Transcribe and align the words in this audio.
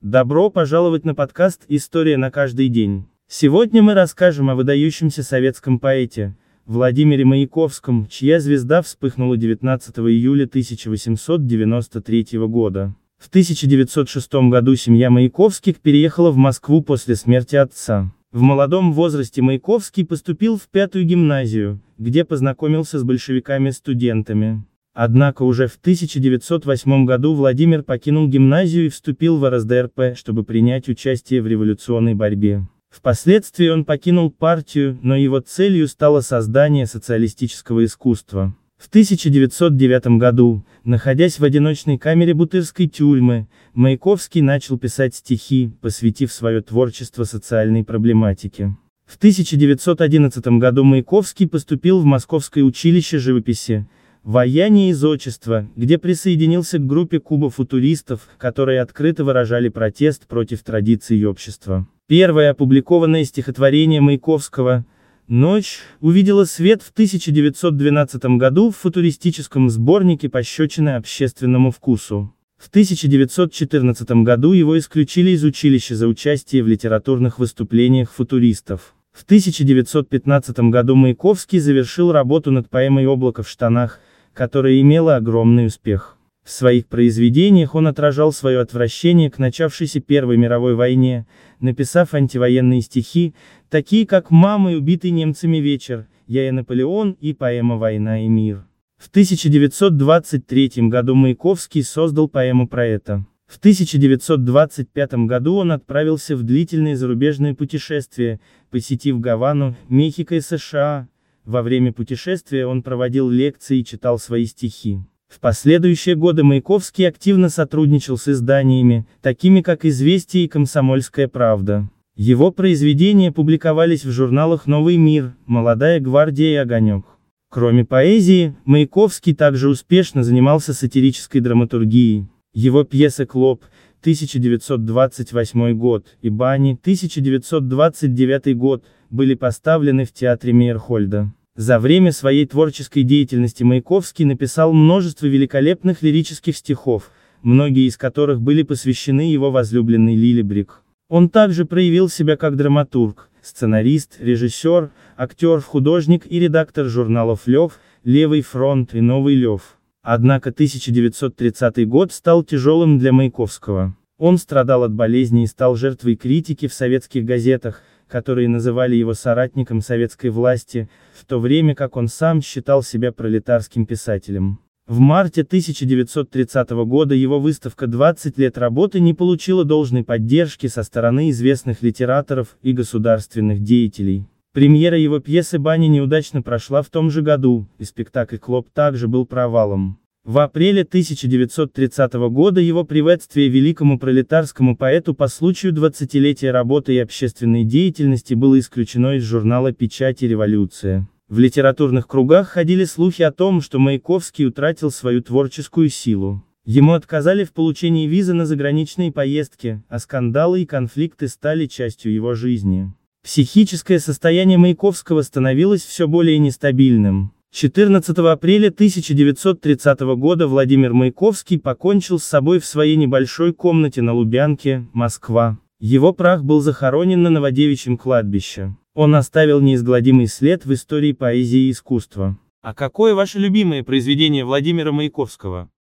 Добро 0.00 0.48
пожаловать 0.48 1.04
на 1.04 1.12
подкаст 1.12 1.64
«История 1.66 2.16
на 2.16 2.30
каждый 2.30 2.68
день». 2.68 3.08
Сегодня 3.26 3.82
мы 3.82 3.94
расскажем 3.94 4.48
о 4.48 4.54
выдающемся 4.54 5.24
советском 5.24 5.80
поэте, 5.80 6.36
Владимире 6.66 7.24
Маяковском, 7.24 8.06
чья 8.06 8.38
звезда 8.38 8.80
вспыхнула 8.80 9.36
19 9.36 9.98
июля 9.98 10.44
1893 10.44 12.26
года. 12.46 12.94
В 13.18 13.26
1906 13.26 14.34
году 14.48 14.76
семья 14.76 15.10
Маяковских 15.10 15.80
переехала 15.80 16.30
в 16.30 16.36
Москву 16.36 16.80
после 16.80 17.16
смерти 17.16 17.56
отца. 17.56 18.14
В 18.30 18.40
молодом 18.40 18.92
возрасте 18.92 19.42
Маяковский 19.42 20.06
поступил 20.06 20.58
в 20.58 20.68
пятую 20.68 21.06
гимназию, 21.06 21.80
где 21.98 22.24
познакомился 22.24 23.00
с 23.00 23.02
большевиками-студентами. 23.02 24.62
Однако 25.00 25.44
уже 25.44 25.68
в 25.68 25.76
1908 25.76 27.04
году 27.04 27.32
Владимир 27.32 27.84
покинул 27.84 28.26
гимназию 28.26 28.86
и 28.86 28.88
вступил 28.88 29.38
в 29.38 29.48
РСДРП, 29.48 30.16
чтобы 30.16 30.42
принять 30.42 30.88
участие 30.88 31.40
в 31.40 31.46
революционной 31.46 32.14
борьбе. 32.14 32.66
Впоследствии 32.90 33.68
он 33.68 33.84
покинул 33.84 34.32
партию, 34.32 34.98
но 35.00 35.14
его 35.14 35.38
целью 35.38 35.86
стало 35.86 36.20
создание 36.20 36.84
социалистического 36.84 37.84
искусства. 37.84 38.56
В 38.76 38.88
1909 38.88 40.18
году, 40.18 40.64
находясь 40.82 41.38
в 41.38 41.44
одиночной 41.44 41.96
камере 41.96 42.34
Бутырской 42.34 42.88
тюрьмы, 42.88 43.46
Маяковский 43.74 44.40
начал 44.40 44.78
писать 44.78 45.14
стихи, 45.14 45.70
посвятив 45.80 46.32
свое 46.32 46.60
творчество 46.60 47.22
социальной 47.22 47.84
проблематике. 47.84 48.76
В 49.06 49.16
1911 49.16 50.44
году 50.58 50.82
Маяковский 50.82 51.46
поступил 51.46 52.00
в 52.00 52.04
Московское 52.04 52.64
училище 52.64 53.18
живописи, 53.18 53.86
Вояние 54.28 54.90
из 54.90 55.02
отчества, 55.04 55.66
где 55.74 55.96
присоединился 55.96 56.76
к 56.76 56.86
группе 56.86 57.18
кубофутуристов, 57.18 58.28
которые 58.36 58.82
открыто 58.82 59.24
выражали 59.24 59.70
протест 59.70 60.26
против 60.26 60.62
традиций 60.62 61.24
общества. 61.24 61.88
Первое 62.08 62.50
опубликованное 62.50 63.24
стихотворение 63.24 64.02
Маяковского 64.02 64.84
«Ночь» 65.28 65.78
увидела 66.02 66.44
свет 66.44 66.82
в 66.82 66.90
1912 66.90 68.36
году 68.36 68.70
в 68.70 68.76
футуристическом 68.76 69.70
сборнике 69.70 70.28
«Пощечины 70.28 70.96
общественному 70.96 71.70
вкусу». 71.70 72.34
В 72.58 72.68
1914 72.68 74.10
году 74.24 74.52
его 74.52 74.78
исключили 74.78 75.30
из 75.30 75.42
училища 75.42 75.96
за 75.96 76.06
участие 76.06 76.62
в 76.62 76.68
литературных 76.68 77.38
выступлениях 77.38 78.12
футуристов. 78.12 78.94
В 79.10 79.24
1915 79.24 80.58
году 80.68 80.96
Маяковский 80.96 81.60
завершил 81.60 82.12
работу 82.12 82.50
над 82.50 82.68
поэмой 82.68 83.06
«Облако 83.06 83.42
в 83.42 83.48
штанах», 83.48 84.00
которая 84.38 84.80
имела 84.80 85.16
огромный 85.16 85.66
успех. 85.66 86.16
В 86.44 86.50
своих 86.52 86.86
произведениях 86.86 87.74
он 87.74 87.88
отражал 87.88 88.32
свое 88.32 88.60
отвращение 88.60 89.32
к 89.32 89.38
начавшейся 89.40 89.98
Первой 89.98 90.36
мировой 90.36 90.76
войне, 90.76 91.26
написав 91.58 92.14
антивоенные 92.14 92.80
стихи, 92.80 93.34
такие 93.68 94.06
как 94.06 94.30
«Мама 94.30 94.70
и 94.70 94.76
убитый 94.76 95.10
немцами 95.10 95.56
вечер», 95.56 96.06
«Я 96.28 96.46
и 96.46 96.52
Наполеон» 96.52 97.16
и 97.20 97.32
поэма 97.32 97.78
«Война 97.78 98.24
и 98.24 98.28
мир». 98.28 98.64
В 98.96 99.08
1923 99.08 100.88
году 100.88 101.16
Маяковский 101.16 101.82
создал 101.82 102.28
поэму 102.28 102.68
про 102.68 102.86
это. 102.86 103.26
В 103.48 103.58
1925 103.58 105.14
году 105.26 105.56
он 105.56 105.72
отправился 105.72 106.36
в 106.36 106.44
длительное 106.44 106.94
зарубежное 106.94 107.56
путешествие, 107.56 108.38
посетив 108.70 109.18
Гавану, 109.18 109.74
Мехико 109.88 110.36
и 110.36 110.40
США, 110.40 111.08
во 111.48 111.62
время 111.62 111.94
путешествия 111.94 112.66
он 112.66 112.82
проводил 112.82 113.30
лекции 113.30 113.78
и 113.78 113.84
читал 113.84 114.18
свои 114.18 114.44
стихи. 114.44 115.00
В 115.28 115.40
последующие 115.40 116.14
годы 116.14 116.44
Маяковский 116.44 117.08
активно 117.08 117.48
сотрудничал 117.48 118.18
с 118.18 118.28
изданиями, 118.28 119.06
такими 119.22 119.62
как 119.62 119.84
«Известия» 119.86 120.44
и 120.44 120.48
«Комсомольская 120.48 121.26
правда». 121.26 121.88
Его 122.16 122.50
произведения 122.50 123.32
публиковались 123.32 124.04
в 124.04 124.10
журналах 124.10 124.66
«Новый 124.66 124.96
мир», 124.96 125.34
«Молодая 125.46 126.00
гвардия» 126.00 126.52
и 126.52 126.56
«Огонек». 126.56 127.04
Кроме 127.50 127.84
поэзии, 127.84 128.54
Маяковский 128.66 129.34
также 129.34 129.70
успешно 129.70 130.22
занимался 130.24 130.74
сатирической 130.74 131.40
драматургией. 131.40 132.28
Его 132.52 132.84
пьесы 132.84 133.24
«Клоп», 133.24 133.64
1928 134.00 135.72
год, 135.72 136.06
и 136.20 136.28
«Бани», 136.28 136.72
1929 136.72 138.56
год, 138.56 138.84
были 139.08 139.34
поставлены 139.34 140.04
в 140.04 140.12
театре 140.12 140.52
Мейерхольда. 140.52 141.32
За 141.58 141.80
время 141.80 142.12
своей 142.12 142.46
творческой 142.46 143.02
деятельности 143.02 143.64
Маяковский 143.64 144.24
написал 144.24 144.72
множество 144.72 145.26
великолепных 145.26 146.02
лирических 146.02 146.56
стихов, 146.56 147.10
многие 147.42 147.88
из 147.88 147.96
которых 147.96 148.40
были 148.40 148.62
посвящены 148.62 149.22
его 149.22 149.50
возлюбленной 149.50 150.14
Лили 150.14 150.42
Брик. 150.42 150.82
Он 151.08 151.28
также 151.28 151.64
проявил 151.64 152.08
себя 152.08 152.36
как 152.36 152.54
драматург, 152.54 153.28
сценарист, 153.42 154.18
режиссер, 154.20 154.92
актер, 155.16 155.60
художник 155.60 156.30
и 156.30 156.38
редактор 156.38 156.86
журналов 156.86 157.48
«Лев», 157.48 157.80
«Левый 158.04 158.42
фронт» 158.42 158.94
и 158.94 159.00
«Новый 159.00 159.34
Лев». 159.34 159.78
Однако 160.02 160.50
1930 160.50 161.88
год 161.88 162.12
стал 162.12 162.44
тяжелым 162.44 163.00
для 163.00 163.12
Маяковского. 163.12 163.96
Он 164.16 164.38
страдал 164.38 164.84
от 164.84 164.92
болезни 164.92 165.42
и 165.42 165.48
стал 165.48 165.74
жертвой 165.74 166.14
критики 166.14 166.68
в 166.68 166.72
советских 166.72 167.24
газетах, 167.24 167.82
которые 168.08 168.48
называли 168.48 168.96
его 168.96 169.14
соратником 169.14 169.80
советской 169.80 170.30
власти, 170.30 170.88
в 171.14 171.24
то 171.24 171.38
время 171.38 171.74
как 171.74 171.96
он 171.96 172.08
сам 172.08 172.42
считал 172.42 172.82
себя 172.82 173.12
пролетарским 173.12 173.86
писателем. 173.86 174.58
В 174.88 175.00
марте 175.00 175.42
1930 175.42 176.70
года 176.70 177.14
его 177.14 177.38
выставка 177.38 177.84
«20 177.84 178.32
лет 178.38 178.56
работы» 178.56 179.00
не 179.00 179.12
получила 179.12 179.64
должной 179.64 180.02
поддержки 180.02 180.66
со 180.66 180.82
стороны 180.82 181.28
известных 181.28 181.82
литераторов 181.82 182.56
и 182.62 182.72
государственных 182.72 183.62
деятелей. 183.62 184.24
Премьера 184.54 184.96
его 184.96 185.20
пьесы 185.20 185.58
«Баня» 185.58 185.88
неудачно 185.88 186.40
прошла 186.40 186.80
в 186.80 186.88
том 186.88 187.10
же 187.10 187.20
году, 187.20 187.66
и 187.78 187.84
спектакль 187.84 188.38
«Клоп» 188.38 188.70
также 188.70 189.08
был 189.08 189.26
провалом. 189.26 189.98
В 190.28 190.40
апреле 190.40 190.82
1930 190.82 192.12
года 192.28 192.60
его 192.60 192.84
приветствие 192.84 193.48
великому 193.48 193.98
пролетарскому 193.98 194.76
поэту 194.76 195.14
по 195.14 195.26
случаю 195.26 195.72
20-летия 195.72 196.50
работы 196.50 196.92
и 196.92 196.98
общественной 196.98 197.64
деятельности 197.64 198.34
было 198.34 198.58
исключено 198.58 199.16
из 199.16 199.22
журнала 199.22 199.72
«Печать 199.72 200.22
и 200.22 200.28
революция». 200.28 201.08
В 201.30 201.38
литературных 201.38 202.06
кругах 202.06 202.48
ходили 202.48 202.84
слухи 202.84 203.22
о 203.22 203.32
том, 203.32 203.62
что 203.62 203.78
Маяковский 203.78 204.44
утратил 204.44 204.90
свою 204.90 205.22
творческую 205.22 205.88
силу. 205.88 206.44
Ему 206.66 206.92
отказали 206.92 207.44
в 207.44 207.54
получении 207.54 208.06
визы 208.06 208.34
на 208.34 208.44
заграничные 208.44 209.10
поездки, 209.10 209.82
а 209.88 209.98
скандалы 209.98 210.60
и 210.60 210.66
конфликты 210.66 211.28
стали 211.28 211.64
частью 211.64 212.12
его 212.12 212.34
жизни. 212.34 212.92
Психическое 213.22 213.98
состояние 213.98 214.58
Маяковского 214.58 215.22
становилось 215.22 215.82
все 215.82 216.06
более 216.06 216.38
нестабильным. 216.38 217.32
14 217.50 218.16
апреля 218.18 218.68
1930 218.68 220.00
года 220.16 220.46
Владимир 220.46 220.92
Маяковский 220.92 221.58
покончил 221.58 222.18
с 222.18 222.24
собой 222.24 222.60
в 222.60 222.66
своей 222.66 222.96
небольшой 222.96 223.54
комнате 223.54 224.02
на 224.02 224.12
Лубянке, 224.12 224.86
Москва. 224.92 225.58
Его 225.80 226.12
прах 226.12 226.44
был 226.44 226.60
захоронен 226.60 227.22
на 227.22 227.30
Новодевичьем 227.30 227.96
кладбище. 227.96 228.76
Он 228.94 229.14
оставил 229.14 229.60
неизгладимый 229.60 230.26
след 230.26 230.66
в 230.66 230.72
истории 230.74 231.12
поэзии 231.12 231.68
и 231.68 231.70
искусства. 231.70 232.38
А 232.62 232.74
какое 232.74 233.14
ваше 233.14 233.38
любимое 233.38 233.82
произведение 233.82 234.44
Владимира 234.44 234.92
Маяковского? 234.92 235.70